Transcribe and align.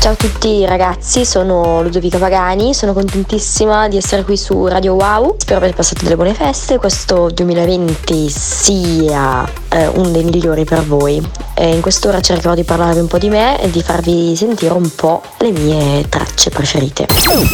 Ciao 0.00 0.12
a 0.12 0.16
tutti 0.16 0.64
ragazzi, 0.64 1.26
sono 1.26 1.82
Ludovica 1.82 2.16
Pagani, 2.16 2.72
sono 2.72 2.94
contentissima 2.94 3.86
di 3.86 3.98
essere 3.98 4.24
qui 4.24 4.34
su 4.38 4.66
Radio 4.66 4.94
Wow. 4.94 5.34
Spero 5.36 5.58
abbiate 5.58 5.76
passato 5.76 6.04
delle 6.04 6.14
buone 6.16 6.32
feste, 6.32 6.78
questo 6.78 7.28
2020 7.28 8.30
sia 8.30 9.46
eh, 9.68 9.88
uno 9.88 10.08
dei 10.08 10.24
migliori 10.24 10.64
per 10.64 10.86
voi. 10.86 11.22
E 11.52 11.74
in 11.74 11.82
quest'ora 11.82 12.22
cercherò 12.22 12.54
di 12.54 12.64
parlarvi 12.64 13.00
un 13.00 13.08
po' 13.08 13.18
di 13.18 13.28
me 13.28 13.60
e 13.60 13.70
di 13.70 13.82
farvi 13.82 14.34
sentire 14.36 14.72
un 14.72 14.90
po' 14.94 15.20
le 15.36 15.50
mie 15.50 16.08
tracce 16.08 16.48
preferite. 16.48 17.06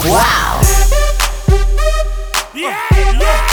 Wow! 0.04 0.14
Yeah, 2.52 2.76
yeah. 3.18 3.46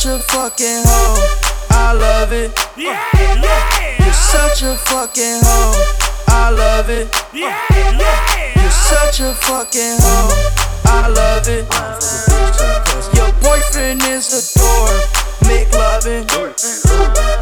Such 0.00 0.18
a 0.18 0.18
fucking 0.32 0.82
hoe. 0.86 1.68
I 1.68 1.92
love 1.92 2.32
it. 2.32 2.58
Yeah, 2.74 2.98
yeah. 3.14 4.02
You're 4.02 4.14
such 4.14 4.62
a 4.62 4.74
fucking 4.74 5.40
hoe. 5.44 5.76
I 6.28 6.48
love 6.48 6.88
it. 6.88 7.12
Yeah, 7.34 7.54
yeah. 7.70 8.52
You're 8.56 8.70
such 8.70 9.20
a 9.20 9.34
fucking 9.34 9.98
hoe. 10.00 10.32
I 10.86 11.06
love 11.08 11.46
it. 11.48 11.68
Your 13.14 13.30
boyfriend 13.42 14.02
is 14.04 14.32
a 14.32 14.58
dork. 14.58 15.29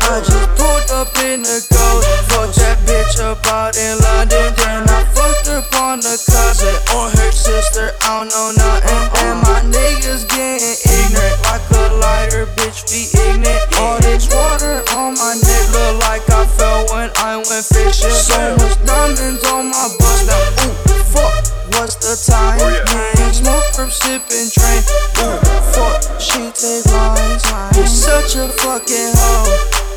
I 0.08 0.24
just 0.24 0.48
pulled 0.56 0.88
up 0.96 1.12
in 1.28 1.42
the 1.42 1.60
ghost. 1.68 2.08
Fucked 2.32 2.56
that 2.56 2.80
bitch 2.88 3.20
up 3.20 3.44
out 3.52 3.76
in 3.76 4.00
London. 4.00 4.48
Then 4.56 4.88
I 4.88 5.04
fucked 5.12 5.48
up 5.52 5.68
on 5.82 6.00
the 6.00 6.16
cousin 6.16 6.72
or 6.96 7.12
her 7.12 7.30
sister. 7.30 7.92
I 8.02 8.24
don't 8.24 8.32
know 8.32 8.50
nothing. 8.56 9.04
And 9.28 9.36
my 9.44 9.60
niggas 9.68 10.24
getting 10.24 10.76
ignorant 10.88 11.36
like 11.44 11.60
a 11.68 11.94
lighter 12.00 12.46
bitch 12.56 12.88
be 12.88 13.12
ignorant. 13.12 13.76
All 13.76 14.00
this 14.00 14.24
water 14.32 14.80
on 14.96 15.12
my 15.20 15.36
neck 15.36 15.64
look 15.76 16.00
like 16.08 16.24
I 16.30 16.46
fell 16.56 16.88
when 16.88 17.10
I 17.20 17.36
went 17.36 17.66
fishing. 17.68 18.10
So 18.10 18.56
much 18.56 18.80
diamonds 18.88 19.44
on 19.52 19.68
my 19.68 19.86
bust 20.00 20.26
now. 20.26 20.64
Ooh, 20.64 20.87
fuck, 21.18 21.42
what's 21.74 21.96
the 21.98 22.14
time? 22.30 22.58
Oh, 22.62 22.94
Man, 22.94 23.34
smoke 23.34 23.64
from 23.74 23.90
sipping 23.90 24.50
train. 24.50 24.82
Ooh, 25.18 25.38
fuck, 25.74 26.20
she 26.20 26.50
take 26.54 26.86
lines. 26.92 27.44
You're 27.76 27.86
such 27.86 28.36
a 28.36 28.48
fucking 28.62 29.12
hoe. 29.14 29.50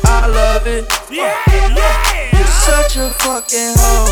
I 0.04 0.26
love 0.26 0.66
it. 0.66 0.90
Yeah, 1.10 1.34
yeah. 1.48 2.36
You're 2.36 2.46
such 2.46 2.96
a 2.96 3.10
fucking 3.22 3.74
hoe. 3.78 4.10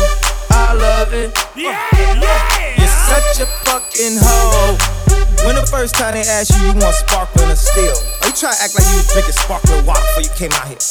I 0.51 0.73
love 0.73 1.13
it. 1.13 1.31
Yeah, 1.55 1.77
yeah. 1.93 2.77
You're 2.77 2.87
such 2.87 3.39
a 3.39 3.47
fucking 3.65 4.17
hoe. 4.19 5.30
When 5.45 5.55
the 5.55 5.65
first 5.65 5.95
time 5.95 6.13
they 6.13 6.21
asked 6.21 6.53
you, 6.53 6.69
you 6.69 6.73
want 6.77 6.95
sparkling 6.95 7.49
or 7.49 7.55
still? 7.55 7.97
Or 8.21 8.29
you 8.29 8.35
try 8.37 8.53
to 8.53 8.61
act 8.61 8.75
like 8.77 8.85
you 8.89 9.01
was 9.01 9.07
drinking 9.09 9.33
sparkling 9.33 9.85
water 9.85 10.01
before 10.13 10.23
you 10.23 10.33
came 10.37 10.53
out 10.53 10.67
here? 10.69 10.81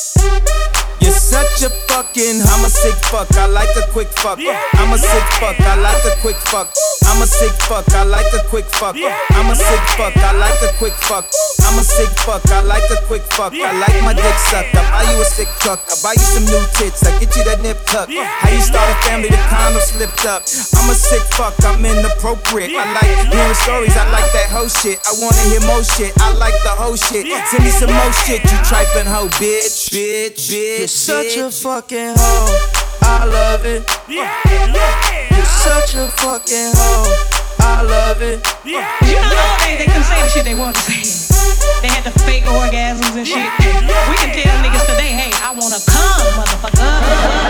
You're 1.01 1.17
such 1.17 1.65
a 1.65 1.70
fucking, 1.89 2.45
I'm 2.45 2.65
a 2.65 2.69
sick 2.69 2.93
fuck, 3.09 3.33
I 3.33 3.47
like 3.47 3.73
a 3.73 3.89
quick 3.89 4.09
fuck. 4.21 4.37
I'm 4.37 4.93
a 4.93 4.98
sick 4.98 5.25
fuck, 5.41 5.56
I 5.61 5.75
like 5.81 6.05
a 6.05 6.12
quick 6.21 6.37
fuck. 6.37 6.69
I'm 7.09 7.23
a 7.23 7.27
sick 7.27 7.56
fuck, 7.65 7.89
I 7.95 8.05
like 8.05 8.28
a 8.37 8.45
quick 8.53 8.67
fuck. 8.69 8.97
I'm 9.33 9.48
a 9.51 9.56
sick 9.56 9.81
fuck, 9.97 10.17
I 10.17 10.33
like 10.37 10.61
a 10.61 10.77
quick 10.77 10.93
fuck. 10.93 11.25
I'm 11.65 11.78
a 11.78 11.83
sick 11.83 12.11
fuck, 12.21 12.45
I 12.53 12.61
like 12.62 12.84
a 12.91 13.01
quick 13.06 13.23
fuck. 13.33 13.55
I 13.55 13.73
like 13.81 13.97
my 14.05 14.12
dick 14.12 14.39
sucked. 14.53 14.77
I 14.77 14.84
buy 14.93 15.11
you 15.11 15.21
a 15.21 15.25
sick 15.25 15.48
truck, 15.61 15.81
I 15.89 15.97
buy 16.03 16.12
you 16.12 16.27
some 16.27 16.45
new 16.45 16.65
tits, 16.77 17.03
I 17.06 17.19
get 17.19 17.34
you 17.34 17.45
that 17.45 17.62
nip 17.62 17.81
tuck. 17.87 18.12
How 18.12 18.51
you 18.53 18.61
start 18.61 18.84
a 18.91 18.97
family, 19.09 19.31
the 19.33 19.41
condom 19.48 19.81
slipped 19.81 20.27
up. 20.28 20.45
I'm 20.77 20.91
a 20.91 20.95
sick 20.95 21.25
fuck, 21.33 21.56
I'm 21.65 21.81
inappropriate. 21.81 22.77
I 22.77 22.84
like 22.93 23.33
hearing 23.33 23.56
stories, 23.56 23.97
I 23.97 24.05
like 24.12 24.28
that 24.37 24.40
whole 24.49 24.69
shit. 24.69 24.99
I 25.05 25.13
wanna 25.21 25.45
hear 25.51 25.61
more 25.67 25.83
shit, 25.85 26.13
I 26.21 26.33
like 26.35 26.55
the 26.63 26.71
whole 26.71 26.97
shit. 26.97 27.27
Send 27.51 27.65
me 27.65 27.71
some 27.71 27.93
more 27.93 28.13
shit, 28.25 28.43
you 28.45 28.59
trifling 28.65 29.07
hoe, 29.07 29.29
bitch, 29.37 29.91
bitch, 29.91 30.49
bitch 30.49 30.78
You're 30.78 30.89
such 30.89 31.37
a 31.37 31.51
fucking 31.51 32.15
hoe. 32.17 32.81
I 33.03 33.25
love 33.25 33.67
it. 33.67 33.84
Yeah, 34.09 34.31
yeah. 34.47 35.37
You're 35.37 35.45
such 35.45 35.95
a 35.95 36.09
fucking 36.23 36.73
hoe. 36.75 37.41
I 37.61 37.83
love 37.83 38.23
it. 38.23 38.41
Yeah, 38.65 38.87
you 39.05 39.21
know 39.21 39.56
they, 39.61 39.77
they 39.77 39.87
couldn't 39.87 40.05
say 40.05 40.23
the 40.23 40.29
shit 40.29 40.45
they 40.45 40.55
wanted 40.55 40.77
to 40.77 40.81
say. 40.81 41.03
They 41.83 41.89
had 41.89 42.05
the 42.05 42.12
fake 42.21 42.45
orgasms 42.45 43.17
and 43.17 43.27
shit. 43.27 43.50
We 43.61 44.17
can 44.17 44.33
tell 44.37 44.56
niggas 44.65 44.87
today, 44.87 45.12
hey, 45.12 45.33
I 45.43 45.53
wanna 45.53 45.81
come, 45.84 46.33
motherfucker. 46.39 47.41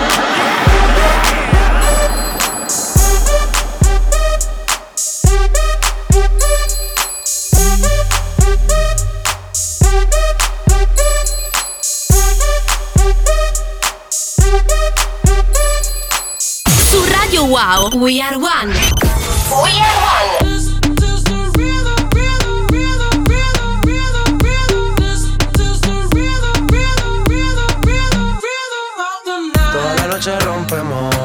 Wow, 16.93 17.89
we 17.95 18.19
are 18.21 18.37
one. 18.37 18.67
We 18.67 18.75
are 18.75 19.97
one. 20.07 20.31
Toda 29.71 29.95
la 29.95 30.07
noche 30.07 30.39
rompemos, 30.39 31.15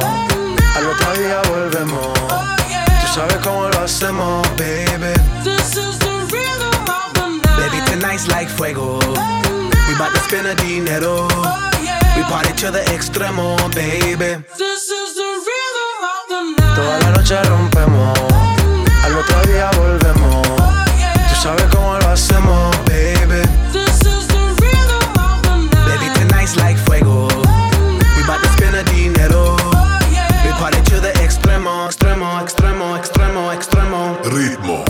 al 0.77 0.87
otro 0.87 1.13
día 1.15 1.43
volvemos. 1.51 2.13
Tú 3.01 3.07
sabes 3.15 3.37
cómo 3.39 3.69
lo 3.69 3.81
hacemos, 3.81 4.47
baby. 4.57 5.15
Baby, 7.57 7.81
tonight's 7.87 8.29
like 8.29 8.49
fuego. 8.49 8.99
We 9.89 9.95
bout 9.99 10.13
to 10.15 10.21
spend 10.21 10.47
a 10.47 10.55
dinero. 10.55 11.29
We 12.17 12.23
party 12.23 12.53
to 12.63 12.71
the 12.71 12.83
extremo, 12.95 13.57
baby. 13.75 14.43
Toda 14.57 14.69
la 14.69 15.06
noche 17.29 17.43
rompemos, 17.49 18.17
al 19.03 19.17
otro 19.17 19.43
día 19.53 19.69
volvemos. 19.77 20.47
Tú 21.29 21.35
sabes 21.43 21.65
cómo 21.75 21.99
lo 21.99 22.09
hacemos, 22.09 22.77
baby. 22.85 23.43
Baby, 25.87 26.09
tonight's 26.15 26.57
like 26.57 26.79
fuego. 26.79 27.27
We 28.17 28.23
bout 28.29 28.41
to 28.43 28.49
spend 28.51 28.77
a 28.77 28.85
dinero. 28.85 29.57
We 30.45 30.53
party 30.53 30.81
to 30.83 31.01
the 31.01 31.13
extremo, 31.25 31.87
extremo, 31.89 32.41
extremo, 32.41 32.97
extremo, 32.97 33.53
extremo. 33.53 34.19
Ritmo. 34.25 34.85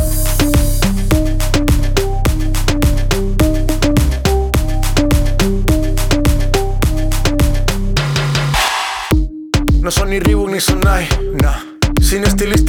No 9.80 9.91
son 9.91 10.10
ni 10.10 10.18
Reebok 10.18 10.50
ni 10.50 10.60
Sonai, 10.60 11.08
nah. 11.08 11.25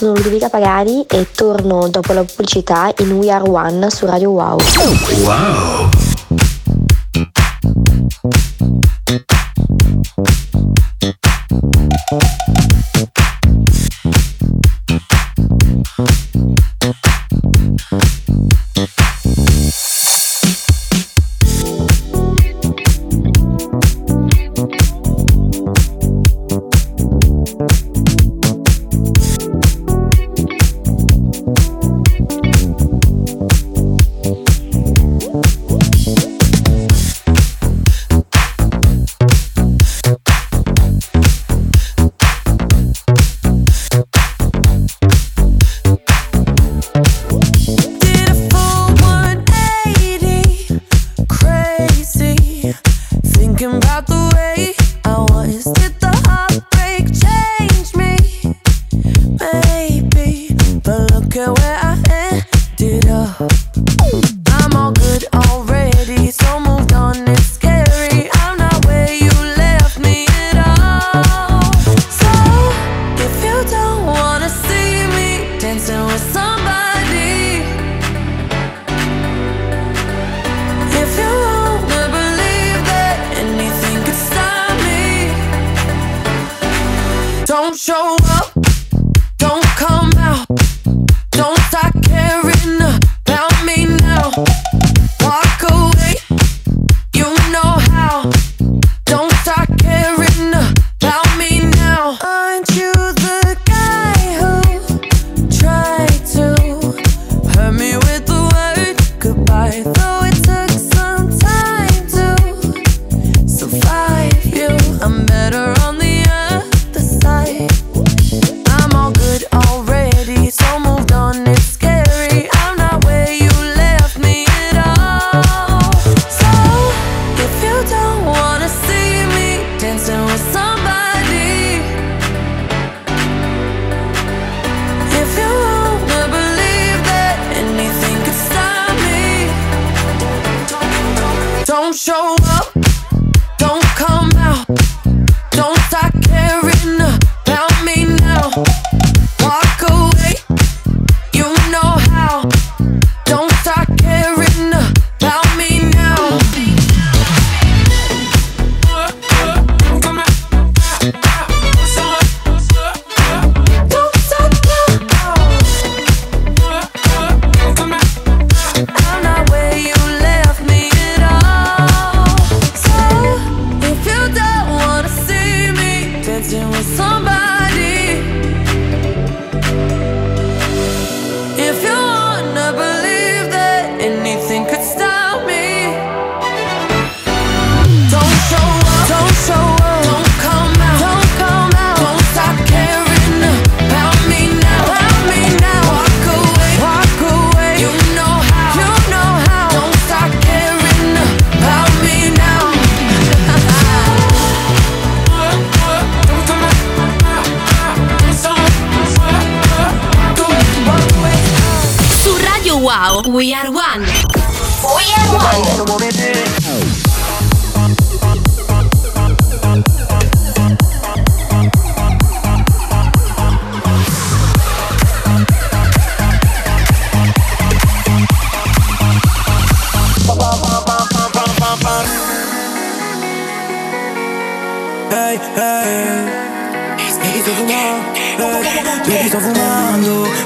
Sono 0.00 0.14
Ludovica 0.14 0.48
Pagani 0.48 1.04
e 1.06 1.26
torno 1.30 1.86
dopo 1.90 2.14
la 2.14 2.24
pubblicità 2.24 2.90
in 3.00 3.12
We 3.12 3.30
Are 3.30 3.46
One 3.46 3.90
su 3.90 4.06
Radio 4.06 4.30
Wow. 4.30 4.58
Wow! 5.24 6.19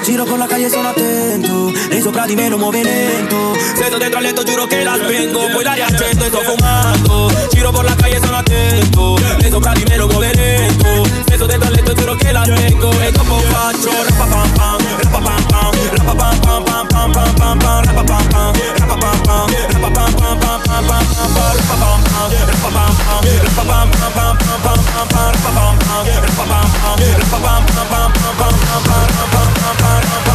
Giro 0.04 0.26
por 0.26 0.38
la 0.38 0.46
calle, 0.46 0.68
sono 0.68 0.92
attento. 2.04 2.10
Lei 2.12 2.12
sopra 2.12 2.26
di 2.26 2.34
me 2.34 2.48
lo 2.48 2.58
muove 2.58 2.82
lento. 2.82 3.54
Se 3.74 3.84
sto 3.84 3.96
dentro 3.98 4.18
al 4.18 4.24
letto, 4.24 4.42
giuro 4.42 4.66
che 4.66 4.82
la 4.82 4.94
spengo. 4.94 5.48
Poi 5.52 5.64
la 5.64 5.72
riaccendo 5.72 6.24
e 6.24 6.28
sto 6.28 6.40
fumando. 6.40 7.32
Giro 7.50 7.70
por 7.70 7.84
la 7.84 7.94
calle, 7.94 8.20
sono 8.20 8.36
attento. 8.36 9.16
Lei 9.38 9.50
sopra 9.50 9.72
di 9.72 9.84
me 9.88 9.96
lo 9.96 10.06
muove 10.06 10.34
lento. 10.34 11.04
Se 11.26 11.34
sto 11.34 11.46
dentro 11.46 11.68
al 11.68 11.74
letto, 11.74 11.94
giuro 11.94 12.14
che 12.14 12.32
la 12.32 12.44
spengo. 12.44 12.90
E 13.00 13.10
dopo 13.10 13.38
faccio 13.48 13.90
rapapam 14.04 14.52
pam, 14.52 14.78
rapapam 15.02 15.44
pam, 15.46 15.72
rapapam 15.96 16.38
pam 16.40 16.64
pam 16.64 16.86
pam 16.88 17.12
pam 17.12 17.34
pam 17.34 17.58
pam, 17.58 17.84
rapapam 17.84 18.28
pam, 18.28 18.52
rapapam 18.76 19.20
pam, 19.22 19.46
rapapam 19.72 20.12
pam 20.14 20.38
pam 20.38 20.60
pam 20.60 20.60
pam 20.60 20.60
pam 20.64 20.86
pam, 20.86 21.04
rapapam 21.04 21.70
pam, 21.94 22.28
rapapam 22.34 23.08
pam, 23.14 23.20
rapapam 23.24 23.88
pam 23.88 24.04
pam 24.04 24.34
pam 24.34 24.34
pam 24.34 24.44
pam 24.44 24.44
pam, 24.44 24.70
rapapam 24.74 24.90
pam, 25.64 26.04
rapapam 26.04 26.60
pam, 26.64 26.90
rapapam 26.94 27.34
pam 27.34 27.62
pam 27.64 27.74
pam 27.74 27.88
pam 27.88 28.12
pam 28.14 28.24
pam, 28.24 28.24
rapapam 28.24 28.60
pam, 28.64 29.08
rapapam 29.14 29.54
pam 29.54 30.24
pam 30.24 30.33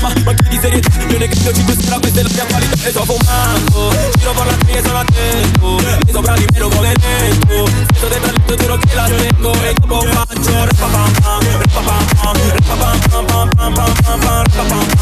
ma 0.00 0.12
Ma 0.24 0.34
che 0.34 0.48
di 0.48 0.58
serietà 0.60 0.88
Io 1.08 1.18
ne 1.18 1.28
credo 1.28 1.52
5 1.52 1.76
sera 1.80 1.98
Questa 1.98 2.20
è 2.20 2.22
la 2.22 2.28
mia 2.32 2.46
qualità 2.46 2.86
E 2.86 2.90
sto 2.90 3.04
fumando 3.04 3.94
Giro 4.18 4.32
per 4.32 4.46
la 4.46 4.56
calle 4.56 4.82
sono 4.82 4.98
attento 4.98 5.78
E 6.06 6.12
sopra 6.12 6.34
di 6.34 6.46
me 6.52 6.58
lo 6.58 6.68
muove 6.68 6.92
lento 6.96 7.66
Sto 7.94 8.08
dentro 8.08 8.32
letto 8.32 8.54
giuro 8.56 8.76
che 8.76 8.94
la 8.94 9.06
spengo 9.06 9.52
E 9.62 9.72
dopo 9.74 10.00
faccio 10.00 10.64
Rapapam 10.64 11.12
pam 11.20 11.42
Rapapam 11.60 12.04
pam 12.20 12.36
Rapapam 12.54 12.98
pam 13.08 13.26
pam 13.26 13.48
pam 13.48 13.72
pam 13.72 13.92
pam 14.02 14.20
pam 14.20 14.42
Rapapam 14.44 14.86
pam 14.86 14.95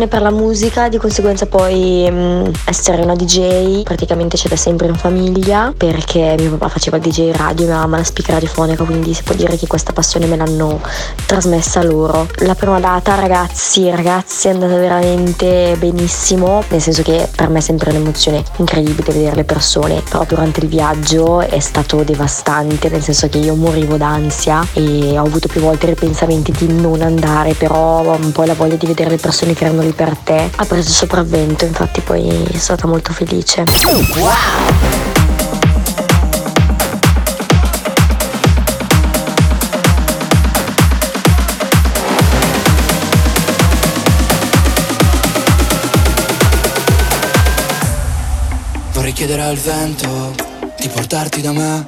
passione 0.00 0.06
per 0.06 0.22
la 0.22 0.30
musica, 0.30 0.88
di 0.88 0.98
conseguenza 0.98 1.46
poi 1.46 2.10
mh, 2.10 2.50
essere 2.64 3.02
una 3.02 3.14
DJ 3.14 3.82
praticamente 3.82 4.36
c'è 4.36 4.48
da 4.48 4.56
sempre 4.56 4.86
in 4.86 4.94
famiglia 4.94 5.72
perché 5.76 6.36
mio 6.38 6.50
papà 6.50 6.68
faceva 6.68 6.96
il 6.96 7.02
DJ 7.02 7.32
radio 7.32 7.64
e 7.64 7.68
mia 7.68 7.78
mamma 7.78 7.98
la 7.98 8.04
speaker 8.04 8.34
radiofonica, 8.34 8.84
quindi 8.84 9.12
si 9.12 9.22
può 9.22 9.34
dire 9.34 9.56
che 9.56 9.66
questa 9.66 9.92
passione 9.92 10.26
me 10.26 10.36
l'hanno 10.36 10.80
trasmessa 11.26 11.82
loro. 11.82 12.28
La 12.38 12.54
prima 12.54 12.80
data 12.80 13.14
ragazzi, 13.14 13.90
ragazzi 13.90 14.48
è 14.48 14.52
andata 14.52 14.76
veramente 14.76 15.76
benissimo, 15.78 16.62
nel 16.68 16.80
senso 16.80 17.02
che 17.02 17.28
per 17.34 17.48
me 17.48 17.58
è 17.58 17.62
sempre 17.62 17.90
un'emozione 17.90 18.42
incredibile 18.56 19.12
vedere 19.12 19.36
le 19.36 19.44
persone, 19.44 20.02
però 20.08 20.24
durante 20.26 20.60
il 20.60 20.68
viaggio 20.68 21.40
è 21.40 21.58
stato 21.58 22.02
devastante, 22.02 22.88
nel 22.88 23.02
senso 23.02 23.28
che 23.28 23.38
io 23.38 23.54
morivo 23.54 23.96
d'ansia 23.96 24.66
e 24.72 25.18
ho 25.18 25.24
avuto 25.24 25.48
più 25.48 25.60
volte 25.60 25.86
ripensamenti 25.86 26.52
di 26.52 26.72
non 26.72 27.02
andare, 27.02 27.54
però 27.54 28.16
un 28.16 28.32
po' 28.32 28.44
la 28.44 28.54
voglia 28.54 28.76
di 28.76 28.86
vedere 28.86 29.10
le 29.10 29.16
persone 29.16 29.54
che 29.54 29.64
erano 29.64 29.82
lì 29.82 29.89
per 29.92 30.16
te 30.16 30.50
ha 30.54 30.64
preso 30.64 30.90
sopravvento, 30.90 31.64
infatti 31.64 32.00
poi 32.00 32.28
sono 32.28 32.58
stata 32.58 32.86
molto 32.86 33.12
felice. 33.12 33.64
Vorrei 48.92 49.12
chiedere 49.12 49.42
al 49.42 49.56
vento 49.56 50.34
di 50.78 50.88
portarti 50.88 51.40
da 51.40 51.52
me. 51.52 51.86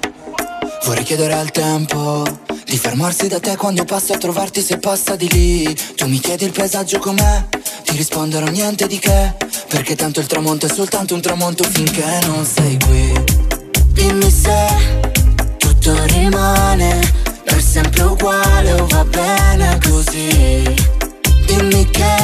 Vorrei 0.85 1.05
chiedere 1.05 1.35
al 1.35 1.51
tempo 1.51 2.25
di 2.65 2.77
fermarsi 2.79 3.29
da 3.29 3.39
te 3.39 3.55
quando 3.57 3.85
passo 3.85 4.15
a 4.15 4.19
trovarti 4.19 4.61
se 4.63 4.79
passa 4.79 5.15
di 5.15 5.29
lì. 5.31 5.77
Tu 5.95 6.07
mi 6.09 6.19
chiedi 6.19 6.45
il 6.45 6.53
paesaggio 6.53 6.99
com'è, 6.99 7.45
ti 7.93 7.99
risponderò 7.99 8.47
niente 8.47 8.87
di 8.87 8.99
che. 8.99 9.35
Perché 9.69 9.95
tanto 9.95 10.21
il 10.21 10.27
tramonto 10.27 10.65
è 10.67 10.69
soltanto 10.71 11.15
un 11.15 11.21
tramonto 11.21 11.63
finché 11.65 12.21
non 12.27 12.45
sei 12.45 12.79
qui. 12.79 13.13
Dimmi 13.93 14.31
se 14.31 15.57
tutto 15.59 16.03
rimane 16.07 17.01
per 17.45 17.63
sempre 17.63 18.03
uguale 18.03 18.73
o 18.73 18.87
va 18.87 19.05
bene 19.05 19.79
così. 19.87 20.75
Dimmi 21.47 21.91
che 21.91 22.17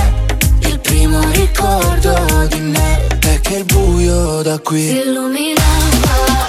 il 0.60 0.80
primo 0.80 1.20
ricordo 1.32 2.46
di 2.48 2.60
me 2.60 3.06
è 3.20 3.40
che 3.40 3.56
il 3.56 3.64
buio 3.64 4.40
da 4.42 4.58
qui 4.60 4.86
Si 4.86 4.96
illuminava, 5.00 6.48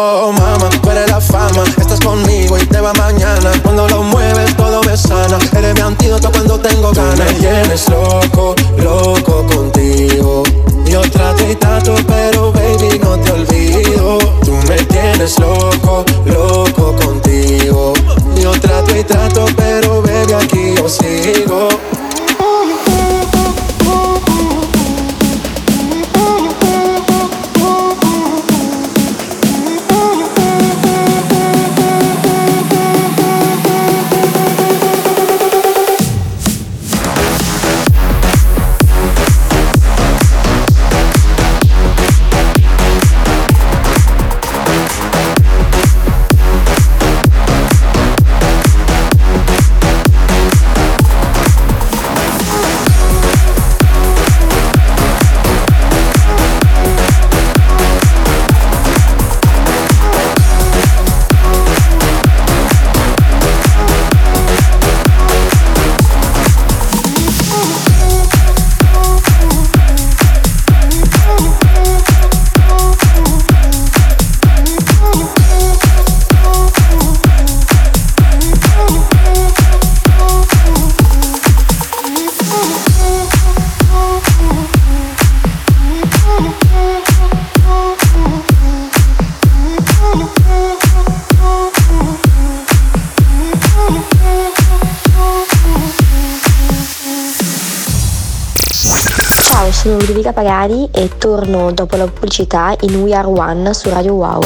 Cari 100.61 100.87
e 100.91 101.09
torno 101.17 101.71
dopo 101.71 101.95
la 101.95 102.05
pubblicità 102.05 102.75
in 102.81 103.01
We 103.01 103.15
Are 103.15 103.27
One 103.27 103.73
su 103.73 103.89
Radio 103.89 104.13
Wow. 104.13 104.41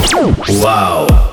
Wow! 0.61 1.24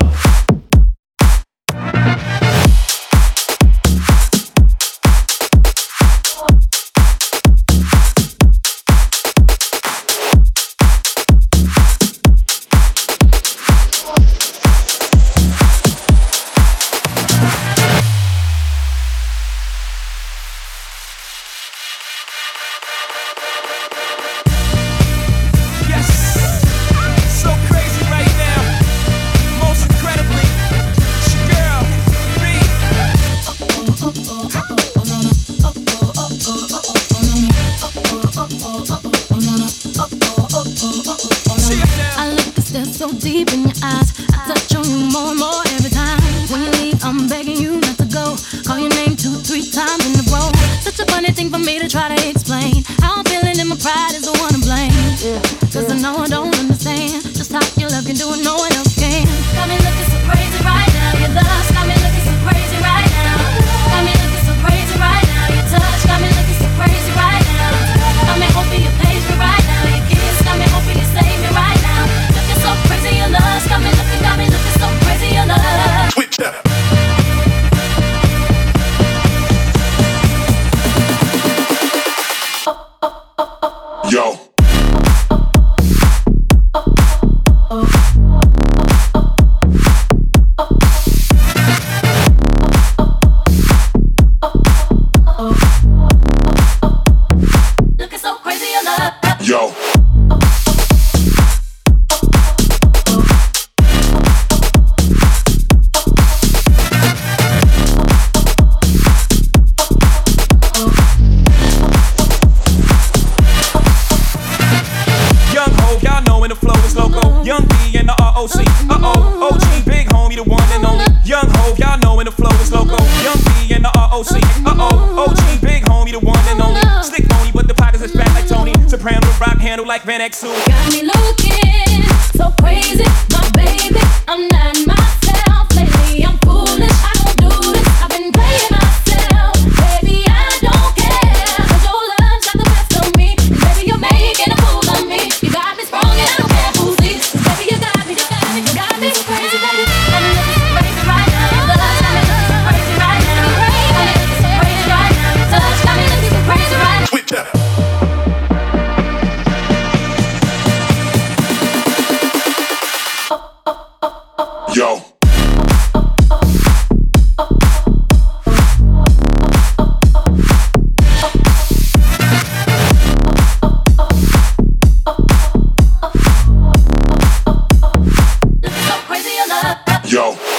Yo. 180.13 180.52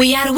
We 0.00 0.14
are 0.14 0.29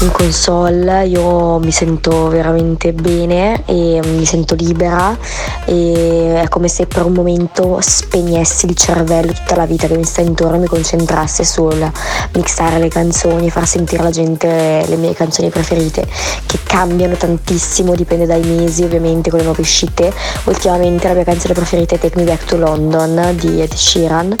in 0.00 0.12
console 0.12 1.06
io 1.06 1.58
mi 1.58 1.72
sento 1.72 2.28
veramente 2.28 2.92
bene 2.92 3.64
e 3.64 4.00
mi 4.04 4.24
sento 4.24 4.54
libera 4.54 5.16
e 5.64 6.40
è 6.40 6.48
come 6.48 6.68
se 6.68 6.86
per 6.86 7.04
un 7.04 7.14
momento 7.14 7.78
spegnessi 7.80 8.66
il 8.66 8.76
cervello, 8.76 9.32
tutta 9.32 9.56
la 9.56 9.66
vita 9.66 9.88
che 9.88 9.96
mi 9.96 10.04
sta 10.04 10.20
intorno 10.20 10.56
e 10.56 10.60
mi 10.60 10.66
concentrassi 10.66 11.44
sul 11.44 11.90
mixare 12.34 12.78
le 12.78 12.88
canzoni, 12.88 13.50
far 13.50 13.66
sentire 13.66 14.02
alla 14.02 14.10
gente 14.10 14.84
le 14.86 14.96
mie 14.96 15.14
canzoni 15.14 15.48
preferite 15.48 16.06
che 16.46 16.58
cambiano 16.64 17.16
tantissimo, 17.16 17.94
dipende 17.94 18.26
dai 18.26 18.42
mesi 18.42 18.84
ovviamente 18.84 19.30
con 19.30 19.40
le 19.40 19.44
nuove 19.46 19.62
uscite. 19.62 20.12
Ultimamente 20.44 21.08
la 21.08 21.14
mia 21.14 21.24
canzone 21.24 21.54
preferita 21.54 21.96
è 21.96 21.98
Take 21.98 22.16
Me 22.16 22.24
Back 22.24 22.44
to 22.44 22.56
London 22.56 23.34
di 23.36 23.60
Ed 23.60 23.74
Sheeran. 23.74 24.36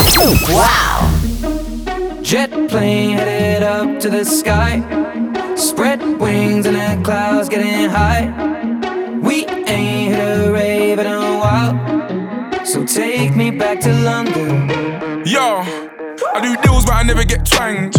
Jet 2.20 2.50
plane 2.68 3.16
headed 3.16 3.62
up 3.62 3.98
to 4.00 4.08
the 4.08 4.22
sky. 4.24 5.27
Spread 5.58 6.00
wings 6.20 6.66
and 6.66 6.76
the 6.76 7.04
clouds 7.04 7.48
getting 7.48 7.90
high. 7.90 8.30
We 9.20 9.44
ain't 9.44 10.14
hit 10.14 10.46
a 10.46 10.52
rave 10.52 11.00
in 11.00 11.06
a 11.06 11.38
while. 11.38 12.64
So 12.64 12.86
take 12.86 13.34
me 13.34 13.50
back 13.50 13.80
to 13.80 13.92
London. 13.92 14.68
Yo, 15.26 15.62
I 16.32 16.40
do 16.40 16.56
deals 16.62 16.84
but 16.84 16.94
I 16.94 17.02
never 17.02 17.24
get 17.24 17.44
twanged. 17.44 17.98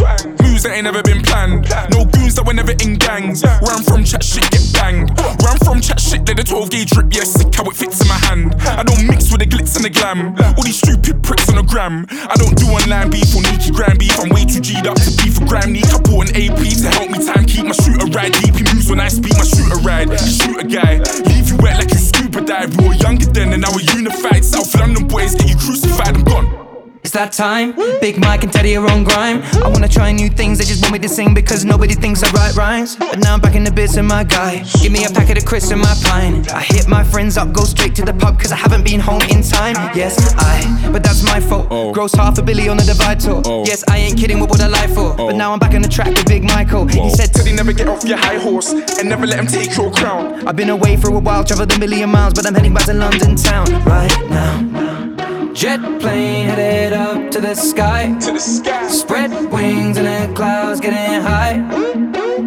Moves 0.60 0.68
that 0.68 0.76
ain't 0.76 0.92
never 0.92 1.04
been 1.04 1.24
planned. 1.24 1.72
No 1.88 2.04
goons 2.04 2.36
that 2.36 2.44
were 2.44 2.52
never 2.52 2.76
in 2.84 3.00
gangs. 3.00 3.48
Where 3.64 3.72
I'm 3.72 3.80
from, 3.80 4.04
chat 4.04 4.20
shit 4.20 4.44
get 4.52 4.60
banged. 4.76 5.08
Where 5.40 5.56
I'm 5.56 5.62
from, 5.64 5.80
chat 5.80 6.04
shit, 6.04 6.28
let 6.28 6.36
the 6.36 6.44
12 6.44 6.68
gauge 6.68 6.92
drip. 6.92 7.16
Yeah, 7.16 7.24
sick 7.24 7.48
how 7.56 7.64
it 7.72 7.80
fits 7.80 8.04
in 8.04 8.12
my 8.12 8.20
hand. 8.28 8.60
I 8.76 8.84
don't 8.84 9.08
mix 9.08 9.32
with 9.32 9.40
the 9.40 9.48
glitz 9.48 9.80
and 9.80 9.88
the 9.88 9.90
glam. 9.90 10.36
All 10.36 10.64
these 10.68 10.76
stupid 10.76 11.24
pricks 11.24 11.48
on 11.48 11.56
the 11.56 11.64
gram. 11.64 12.04
I 12.12 12.36
don't 12.36 12.60
do 12.60 12.68
online 12.76 13.08
beef 13.08 13.32
or 13.32 13.40
Nikki 13.48 13.72
gram 13.72 13.96
beef. 13.96 14.12
I'm 14.20 14.36
way 14.36 14.44
too 14.44 14.60
G'd 14.60 14.84
up 14.84 15.00
to 15.00 15.12
beef 15.24 15.40
for 15.40 15.48
gram 15.48 15.72
neat. 15.72 15.88
I 15.96 16.00
bought 16.04 16.28
an 16.28 16.36
AP 16.36 16.60
to 16.60 16.92
help 16.92 17.08
me 17.08 17.24
time 17.24 17.48
keep 17.48 17.64
my 17.64 17.78
shooter 17.80 18.12
ride 18.12 18.36
deep. 18.44 18.60
He 18.60 18.68
moves 18.68 18.92
when 18.92 19.00
I 19.00 19.08
speak, 19.08 19.40
my 19.40 19.48
shooter 19.48 19.80
ride. 19.80 20.12
Shoot 20.20 20.60
a 20.60 20.68
guy, 20.68 21.00
leave 21.24 21.56
you 21.56 21.58
wet 21.64 21.80
like 21.80 21.88
you 21.88 22.04
scuba 22.04 22.44
dive. 22.44 22.76
We 22.76 22.92
were 22.92 23.00
younger 23.00 23.32
then 23.32 23.56
and 23.56 23.64
now 23.64 23.72
we're 23.72 23.88
unified. 23.96 24.44
South 24.44 24.76
London 24.76 25.08
boys 25.08 25.40
get 25.40 25.48
you 25.48 25.56
crucified. 25.56 26.20
I'm 26.20 26.28
gone. 26.28 26.69
It's 27.02 27.12
that 27.14 27.32
time. 27.32 27.74
Big 28.02 28.20
Mike 28.20 28.44
and 28.44 28.52
Teddy 28.52 28.76
are 28.76 28.86
on 28.90 29.04
grime. 29.04 29.42
I 29.64 29.70
wanna 29.70 29.88
try 29.88 30.12
new 30.12 30.30
things, 30.30 30.58
they 30.58 30.66
just 30.66 30.82
want 30.82 30.94
me 30.94 31.00
to 31.00 31.10
sing 31.10 31.34
because 31.34 31.64
nobody 31.64 31.94
thinks 31.94 32.22
I 32.24 32.32
write 32.32 32.56
rhymes. 32.56 32.98
But 32.98 33.20
now 33.20 33.34
I'm 33.34 33.40
back 33.40 33.56
in 33.56 33.64
the 33.64 33.72
bits 33.72 33.96
of 33.96 34.06
my 34.06 34.24
guy. 34.24 34.64
Give 34.82 34.92
me 34.92 35.06
a 35.06 35.10
packet 35.10 35.38
of 35.38 35.46
crisps 35.46 35.72
and 35.72 35.82
my 35.82 35.96
pine. 36.04 36.46
I 36.50 36.62
hit 36.62 36.88
my 36.88 37.04
friends 37.04 37.38
up, 37.38 37.54
go 37.54 37.64
straight 37.64 37.96
to 37.96 38.06
the 38.06 38.14
pub 38.14 38.40
cause 38.40 38.52
I 38.52 38.58
haven't 38.58 38.84
been 38.84 39.00
home 39.00 39.22
in 39.30 39.42
time. 39.44 39.76
Yes, 39.96 40.36
I, 40.38 40.92
but 40.92 41.02
that's 41.02 41.24
my 41.24 41.40
fault. 41.40 41.68
Oh. 41.72 41.94
Gross 41.94 42.14
half 42.14 42.38
a 42.38 42.42
billy 42.42 42.68
on 42.68 42.78
the 42.78 42.84
divide 42.84 43.20
tour. 43.22 43.42
Oh. 43.46 43.66
Yes, 43.66 43.84
I 43.88 43.98
ain't 43.98 44.18
kidding, 44.18 44.40
with 44.40 44.50
what 44.50 44.60
would 44.60 44.62
I 44.62 44.68
lie 44.68 44.88
for? 44.88 45.16
But 45.16 45.34
oh. 45.34 45.38
now 45.38 45.54
I'm 45.54 45.60
back 45.60 45.74
on 45.76 45.82
the 45.82 45.88
track 45.90 46.08
with 46.08 46.26
Big 46.26 46.44
Michael. 46.44 46.86
He 46.86 47.10
said, 47.12 47.34
Teddy, 47.34 47.54
never 47.54 47.72
get 47.72 47.88
off 47.88 48.04
your 48.04 48.18
high 48.18 48.38
horse 48.38 48.72
and 48.72 49.08
never 49.08 49.26
let 49.26 49.40
him 49.40 49.48
take 49.48 49.76
your 49.78 49.92
crown. 49.92 50.46
I've 50.48 50.56
been 50.58 50.70
away 50.70 50.98
for 50.98 51.10
a 51.10 51.20
while, 51.20 51.46
traveled 51.46 51.72
a 51.72 51.80
million 51.80 52.10
miles, 52.10 52.34
but 52.34 52.46
I'm 52.46 52.54
heading 52.54 52.74
back 52.74 52.86
to 52.86 52.94
London 52.94 53.38
town 53.38 53.68
right 53.86 54.30
now. 54.30 55.09
Jet 55.54 55.82
plane 56.00 56.48
headed 56.48 56.94
up 56.94 57.32
to 57.32 57.42
the 57.42 57.56
sky. 57.56 58.16
To 58.20 58.32
the 58.34 58.40
sky. 58.40 58.88
Spread 58.88 59.32
wings 59.52 59.98
and 59.98 60.08
the 60.08 60.36
clouds 60.36 60.80
getting 60.80 61.22
high. 61.22 61.58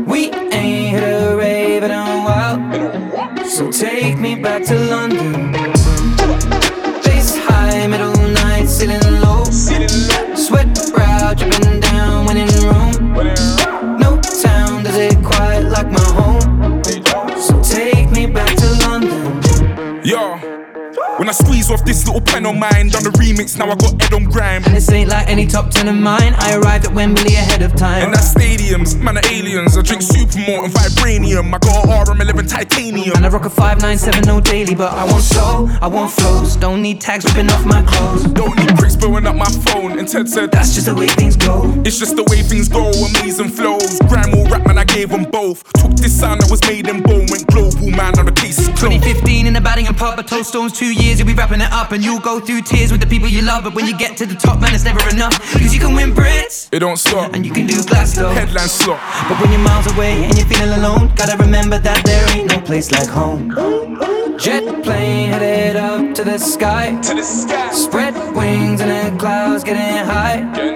We 0.07 0.31
ain't 0.31 0.97
hit 0.97 1.03
a 1.03 1.37
rave 1.37 1.83
in 1.83 1.91
a 1.91 2.23
while. 2.27 3.45
So 3.47 3.71
take 3.71 4.19
me 4.19 4.35
back 4.37 4.65
to 4.65 4.79
London. 4.79 5.82
I 21.33 21.35
squeeze 21.35 21.71
off 21.71 21.83
this 21.83 22.05
little 22.07 22.21
pen 22.21 22.45
on 22.45 22.59
mine, 22.59 22.91
done 22.91 23.05
the 23.05 23.15
remix, 23.17 23.57
now 23.57 23.65
I 23.65 23.75
got 23.77 23.95
Ed 24.05 24.13
on 24.13 24.25
grime. 24.25 24.65
And 24.65 24.77
this 24.77 24.93
ain't 24.93 25.09
like 25.09 25.31
any 25.31 25.47
top 25.47 25.71
ten 25.71 25.89
of 25.89 25.95
mine. 25.95 26.35
I 26.37 26.57
arrived 26.57 26.85
at 26.85 26.93
Wembley 26.93 27.37
ahead 27.37 27.63
of 27.63 27.75
time. 27.75 28.05
And 28.05 28.13
that's 28.13 28.35
stadiums, 28.35 29.01
man 29.01 29.17
are 29.17 29.25
aliens. 29.25 29.79
I 29.79 29.81
drink 29.81 30.03
supermalt 30.03 30.65
and 30.65 30.75
vibranium. 30.75 31.47
I 31.55 31.57
got 31.57 31.87
a 31.87 32.13
RM11 32.13 32.51
titanium. 32.51 33.17
And 33.17 33.25
I 33.25 33.31
rock 33.31 33.47
a 33.47 33.49
597 33.49 34.29
no 34.29 34.43
daily, 34.43 34.75
but 34.75 34.93
I 34.93 35.07
want 35.11 35.23
soul, 35.23 35.71
I 35.81 35.89
want 35.89 36.13
flows. 36.13 36.55
Don't 36.57 36.83
need 36.83 37.01
tags 37.01 37.25
ripping 37.25 37.49
off 37.49 37.65
my 37.65 37.81
clothes. 37.81 38.25
Don't 38.25 38.55
need 38.59 38.77
bricks 38.77 38.97
blowing 38.97 39.27
up 39.27 39.35
my 39.35 39.49
phone. 39.65 39.99
And 39.99 40.07
Ted 40.07 40.29
said, 40.29 40.53
That's 40.53 40.75
just 40.75 40.85
the 40.85 40.95
way 40.95 41.07
things 41.07 41.37
go. 41.37 41.65
It's 41.87 41.99
just 41.99 42.15
the 42.15 42.25
way 42.25 42.43
things 42.43 42.69
go, 42.69 42.91
amazing 42.91 43.49
flows. 43.49 43.99
Grime 44.01 44.35
or 44.35 44.45
rap, 44.49 44.67
man, 44.67 44.77
I 44.77 44.85
gave 44.85 45.09
them 45.09 45.25
both. 45.25 45.65
Took 45.81 45.93
this 45.97 46.13
sound 46.13 46.43
that 46.43 46.51
was 46.51 46.61
made 46.69 46.89
in 46.89 47.01
bone, 47.01 47.25
went 47.31 47.47
global, 47.47 47.89
man, 47.89 48.13
now 48.17 48.23
the 48.23 48.33
case 48.33 48.59
is 48.59 48.69
2015 48.69 49.47
in 49.47 49.55
the 49.55 49.63
batting 49.63 49.87
and 49.87 49.97
pub, 49.97 50.17
but 50.17 50.29
Toe 50.29 50.43
Stones 50.43 50.73
two 50.79 50.93
years, 50.93 51.22
you'll 51.23 51.35
be 51.35 51.39
wrapping 51.39 51.61
it 51.61 51.71
up, 51.71 51.93
and 51.93 52.03
you'll 52.05 52.19
go 52.21 52.41
through 52.41 52.63
tears 52.63 52.91
with 52.91 53.01
the 53.01 53.07
people 53.07 53.29
you 53.29 53.43
love. 53.43 53.63
But 53.65 53.75
when 53.75 53.87
you 53.87 53.97
get 53.97 54.17
to 54.17 54.27
the 54.27 54.35
top, 54.35 54.61
man, 54.61 54.75
it's 54.75 54.85
never 54.85 55.03
enough. 55.09 55.39
Cause 55.53 55.73
you 55.73 55.79
can 55.81 55.95
win 55.95 56.13
Brits, 56.13 56.69
It 56.73 56.81
don't 56.81 56.97
stop. 56.97 57.33
and 57.35 57.47
you 57.47 57.53
can 57.53 57.67
do 57.67 57.83
Glasgow. 57.85 58.31
Headline 58.31 58.69
slot. 58.69 59.01
But 59.29 59.41
when 59.41 59.53
you're 59.53 59.61
miles 59.61 59.87
away 59.93 60.25
and 60.25 60.37
you're 60.37 60.47
feeling 60.47 60.77
alone, 60.79 61.13
gotta 61.15 61.37
remember 61.37 61.79
that 61.79 62.05
there 62.05 62.37
ain't 62.37 62.51
no 62.51 62.61
place 62.61 62.91
like 62.91 63.09
home. 63.09 63.51
Jet 64.39 64.83
plane 64.83 65.29
headed 65.31 65.77
up 65.77 66.15
to 66.17 66.25
the 66.25 66.39
sky. 66.39 66.99
To 67.03 67.15
the 67.15 67.23
sky. 67.23 67.71
Spread 67.73 68.15
wings 68.35 68.81
and 68.81 68.91
the 68.91 69.19
clouds. 69.19 69.63
Getting 69.63 70.05
high. 70.05 70.72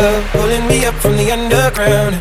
Love 0.00 0.24
pulling 0.32 0.66
me 0.66 0.84
up 0.84 0.94
from 0.94 1.16
the 1.16 1.30
underground. 1.32 2.16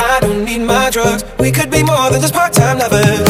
I 0.00 0.20
don't 0.20 0.44
need 0.44 0.60
my 0.60 0.90
drugs. 0.90 1.24
We 1.38 1.50
could 1.50 1.70
be 1.70 1.82
more 1.82 2.10
than 2.10 2.20
just 2.20 2.34
part-time 2.34 2.78
lovers. 2.78 3.27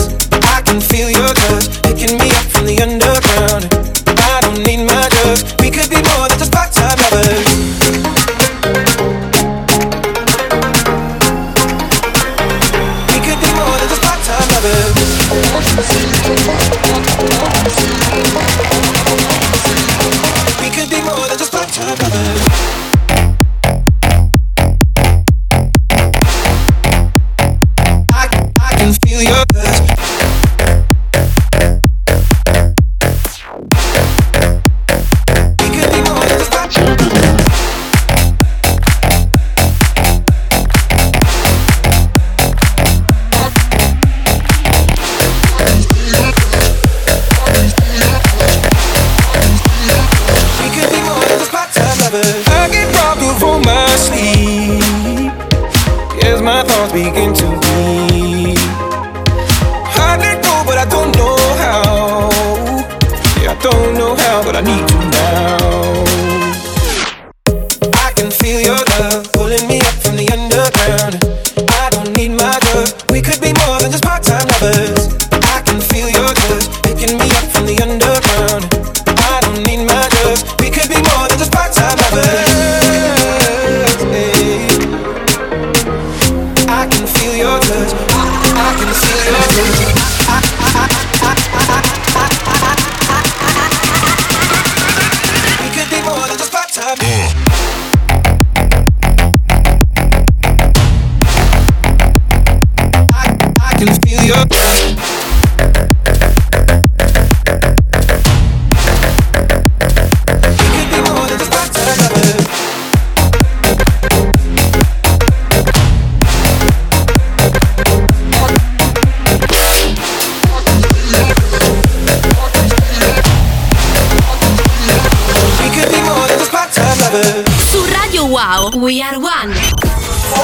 Su 127.19 127.85
Radio 127.87 128.27
Wow, 128.27 128.71
We 128.77 129.03
Are 129.03 129.17
One. 129.17 129.53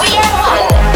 We 0.00 0.08
are 0.18 0.32
one. 0.42 0.94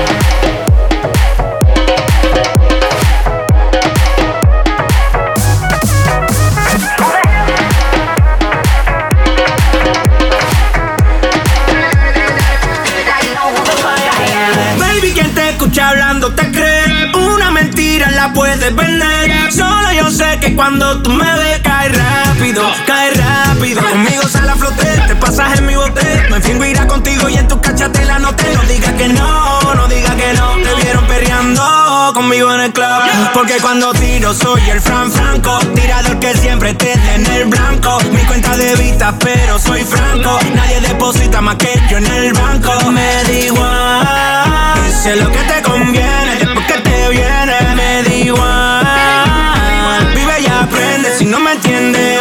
Baby, 14.78 15.12
quien 15.12 15.32
te 15.34 15.50
escucha 15.50 15.90
hablando 15.90 16.34
te 16.34 16.50
cree. 16.50 17.12
Una 17.14 17.52
mentira 17.52 18.10
la 18.10 18.32
puedes 18.32 18.74
vender. 18.74 19.52
Solo 19.52 19.92
yo 19.92 20.10
sé 20.10 20.38
que 20.40 20.56
cuando 20.56 21.02
tú 21.02 21.10
me 21.10 21.32
ves, 21.38 21.60
cae 21.62 21.88
rápido, 21.90 22.62
cae 22.84 23.12
rápido. 23.12 23.80
Te 25.38 25.58
en 25.58 25.66
mi 25.66 25.74
bote. 25.76 26.26
Me 26.30 26.40
fingo 26.40 26.64
irá 26.64 26.86
contigo 26.86 27.28
y 27.28 27.36
en 27.36 27.46
tu 27.46 27.60
cachate 27.60 28.04
la 28.04 28.18
noté. 28.18 28.52
No 28.54 28.62
digas 28.62 28.92
que 28.94 29.08
no, 29.08 29.74
no 29.74 29.86
digas 29.88 30.14
que 30.14 30.32
no. 30.34 30.54
Te 30.56 30.74
vieron 30.82 31.04
perreando 31.06 32.12
conmigo 32.14 32.52
en 32.52 32.60
el 32.60 32.72
club. 32.72 32.86
Porque 33.34 33.58
cuando 33.60 33.92
tiro 33.92 34.34
soy 34.34 34.68
el 34.70 34.80
Fran 34.80 35.10
Franco. 35.12 35.58
Tirador 35.74 36.18
que 36.18 36.34
siempre 36.36 36.74
te 36.74 36.92
en 36.92 37.26
el 37.26 37.44
blanco. 37.46 37.98
Mi 38.10 38.22
cuenta 38.22 38.56
de 38.56 38.74
vista, 38.76 39.14
pero 39.18 39.58
soy 39.58 39.82
franco. 39.82 40.38
Nadie 40.54 40.80
deposita 40.80 41.40
más 41.40 41.56
que 41.56 41.80
yo 41.88 41.98
en 41.98 42.06
el 42.06 42.32
banco. 42.32 42.72
Me 42.90 43.22
da 43.24 43.32
igual. 43.32 44.92
Sé 45.02 45.16
lo 45.16 45.30
que 45.30 45.38
te 45.38 45.62
conviene. 45.62 46.36
Después 46.40 46.66
que 46.66 46.78
te 46.80 47.08
viene, 47.10 47.56
me 47.76 48.02
da 48.02 48.14
igual. 48.14 48.86
Vive 50.14 50.40
y 50.40 50.46
aprende. 50.46 51.16
Si 51.16 51.24
no 51.26 51.38
me 51.38 51.52
entiendes, 51.52 52.20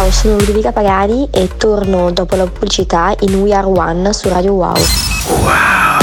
Ciao, 0.00 0.10
sono 0.10 0.38
Ludovica 0.38 0.72
Pagani 0.72 1.28
e 1.30 1.58
torno 1.58 2.10
dopo 2.10 2.34
la 2.34 2.46
pubblicità 2.46 3.14
in 3.20 3.34
We 3.34 3.52
Are 3.52 3.66
One 3.66 4.14
su 4.14 4.30
Radio 4.30 4.54
Wow. 4.54 4.72
They 5.28 5.99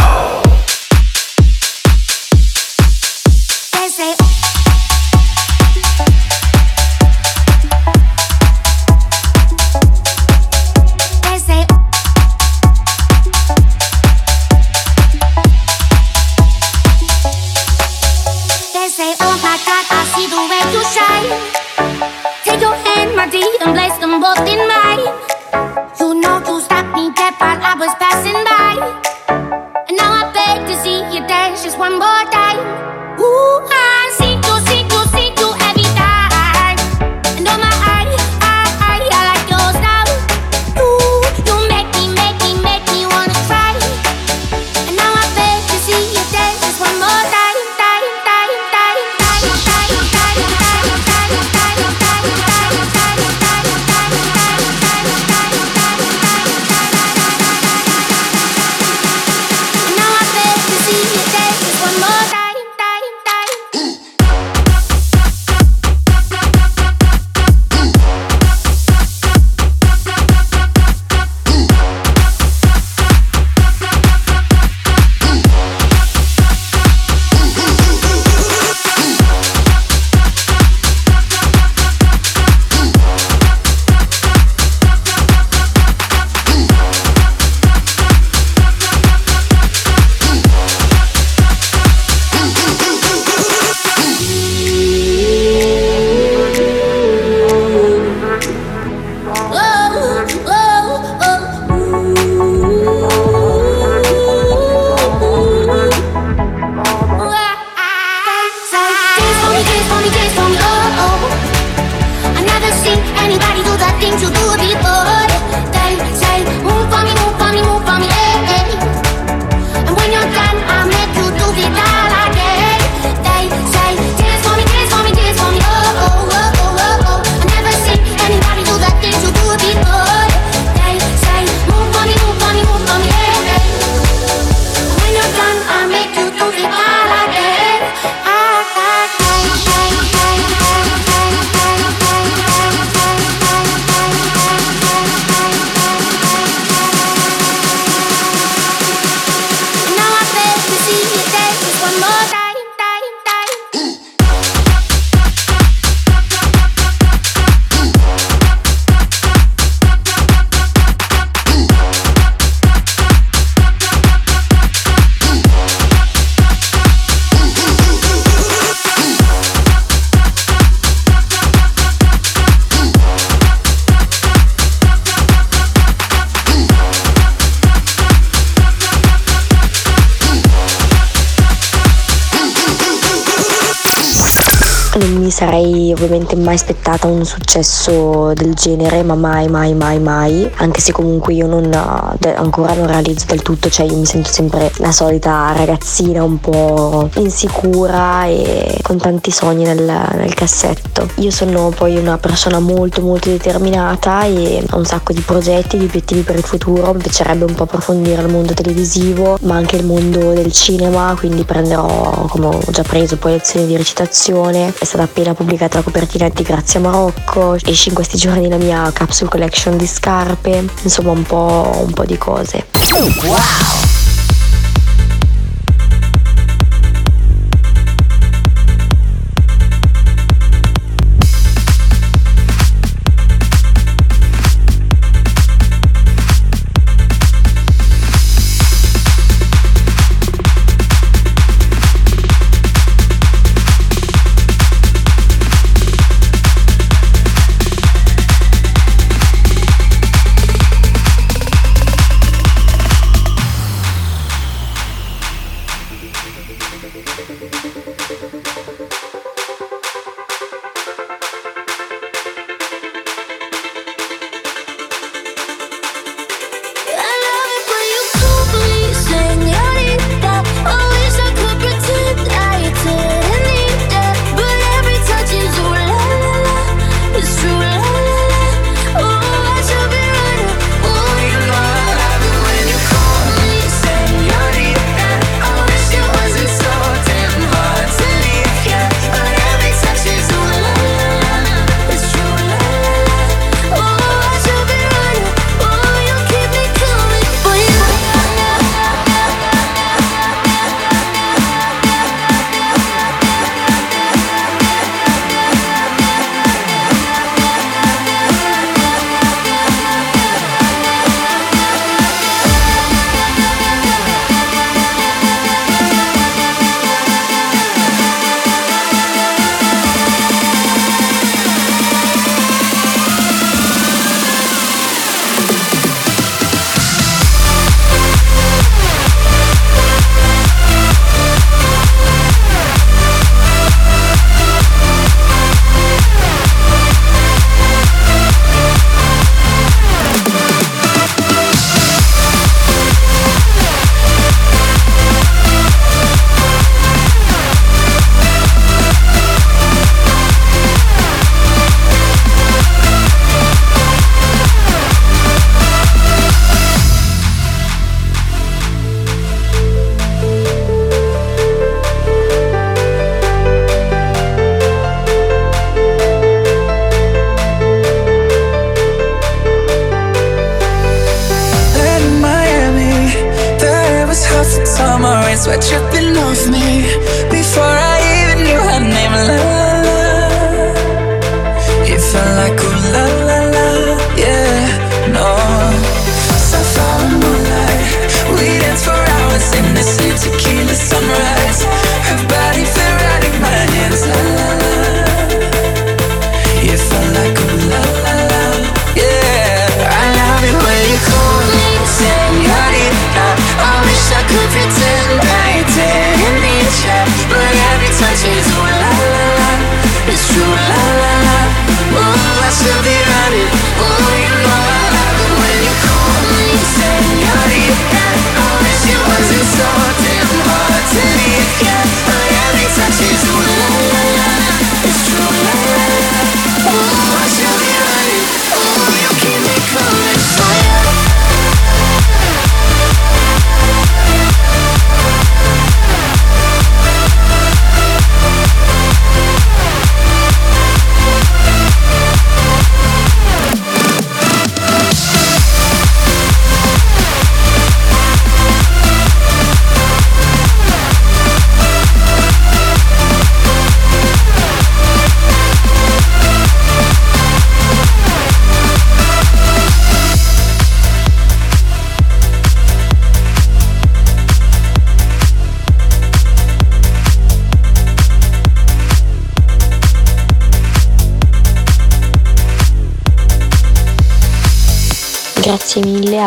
sarei 185.37 185.91
ovviamente 185.91 186.35
mai 186.35 186.55
aspettata 186.55 187.05
un 187.05 187.23
successo 187.23 188.33
del 188.33 188.55
genere, 188.55 189.03
ma 189.03 189.13
mai, 189.13 189.47
mai, 189.47 189.75
mai, 189.75 189.99
mai. 189.99 190.49
Anche 190.55 190.81
se 190.81 190.91
comunque 190.91 191.35
io 191.35 191.45
non, 191.45 191.69
de- 192.17 192.33
ancora 192.33 192.73
non 192.73 192.87
realizzo 192.87 193.25
del 193.27 193.43
tutto, 193.43 193.69
cioè 193.69 193.85
io 193.85 193.97
mi 193.97 194.07
sento 194.07 194.29
sempre 194.31 194.71
la 194.77 194.91
solita 194.91 195.53
ragazzina 195.55 196.23
un 196.23 196.39
po' 196.39 197.07
insicura 197.17 198.25
e 198.25 198.79
con 198.81 198.97
tanti 198.97 199.29
sogni 199.29 199.63
nel, 199.63 199.83
nel 200.15 200.33
cassetto. 200.33 201.07
Io 201.17 201.29
sono 201.29 201.69
poi 201.69 201.97
una 201.97 202.17
persona 202.17 202.57
molto, 202.57 203.01
molto 203.03 203.29
determinata 203.29 204.23
e 204.23 204.63
ho 204.67 204.77
un 204.77 204.85
sacco 204.85 205.13
di 205.13 205.21
progetti, 205.21 205.77
di 205.77 205.85
obiettivi 205.85 206.21
per 206.21 206.37
il 206.37 206.43
futuro. 206.43 206.93
Mi 206.93 207.01
piacerebbe 207.01 207.45
un 207.45 207.53
po' 207.53 207.63
approfondire 207.63 208.23
il 208.23 208.31
mondo 208.31 208.55
televisivo, 208.55 209.37
ma 209.43 209.53
anche 209.53 209.75
il 209.75 209.85
mondo 209.85 210.33
del 210.33 210.51
cinema, 210.51 211.13
quindi 211.15 211.43
prenderò, 211.43 212.25
come 212.27 212.47
ho 212.47 212.59
già 212.71 212.81
preso, 212.81 213.17
poi 213.17 213.33
lezioni 213.33 213.67
di 213.67 213.77
recitazione. 213.77 214.73
È 214.75 214.83
stata 214.83 215.03
appena 215.03 215.25
pubblicata 215.33 215.77
la 215.77 215.83
copertina 215.83 216.29
di 216.29 216.43
Grazia 216.43 216.79
Marocco, 216.79 217.55
esce 217.55 217.89
in 217.89 217.95
questi 217.95 218.17
giorni 218.17 218.47
la 218.47 218.57
mia 218.57 218.91
capsule 218.91 219.29
collection 219.29 219.77
di 219.77 219.87
scarpe, 219.87 220.65
insomma 220.83 221.11
un 221.11 221.23
po', 221.23 221.83
un 221.85 221.93
po' 221.93 222.05
di 222.05 222.17
cose. 222.17 222.65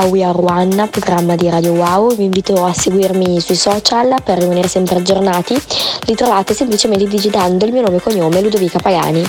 a 0.00 0.06
We 0.06 0.24
Are 0.24 0.38
One, 0.38 0.88
programma 0.88 1.36
di 1.36 1.48
Radio 1.50 1.72
Wow. 1.72 2.16
Vi 2.16 2.24
invito 2.24 2.64
a 2.64 2.72
seguirmi 2.72 3.38
sui 3.40 3.54
social 3.54 4.14
per 4.24 4.38
rimanere 4.38 4.66
sempre 4.66 4.96
aggiornati. 4.96 5.60
Li 6.06 6.14
trovate 6.14 6.54
semplicemente 6.54 7.06
digitando 7.06 7.66
il 7.66 7.72
mio 7.72 7.82
nome 7.82 7.96
e 7.96 8.00
cognome 8.00 8.40
Ludovica 8.40 8.78
Pagani. 8.78 9.22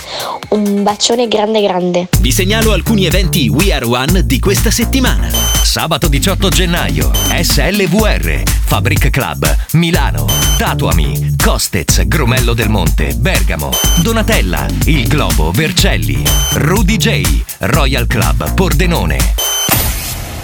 Un 0.49 0.83
bacione 0.83 1.27
grande 1.27 1.61
grande. 1.61 2.07
Vi 2.19 2.31
segnalo 2.31 2.71
alcuni 2.71 3.05
eventi 3.05 3.49
We 3.49 3.73
Are 3.73 3.85
One 3.85 4.25
di 4.25 4.39
questa 4.39 4.71
settimana. 4.71 5.29
Sabato 5.29 6.07
18 6.07 6.49
gennaio, 6.49 7.11
SLVR, 7.13 8.43
Fabric 8.65 9.09
Club, 9.09 9.55
Milano, 9.73 10.25
Tatuami, 10.57 11.35
Costez, 11.41 12.07
Grumello 12.07 12.53
del 12.53 12.69
Monte, 12.69 13.13
Bergamo, 13.15 13.71
Donatella, 14.01 14.65
Il 14.85 15.07
Globo, 15.07 15.51
Vercelli, 15.51 16.23
Rudy 16.53 16.97
J, 16.97 17.43
Royal 17.59 18.07
Club, 18.07 18.53
Pordenone. 18.53 19.50